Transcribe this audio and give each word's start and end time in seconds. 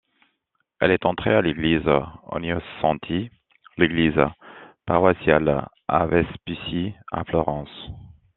Elle 0.79 0.89
est 0.89 1.05
enterrée 1.05 1.35
à 1.35 1.43
l'église 1.43 1.87
Ognissanti, 2.25 3.29
l'église 3.77 4.17
paroissiale 4.87 5.67
des 5.89 6.05
Vespucci, 6.07 6.95
à 7.11 7.23
Florence. 7.23 7.69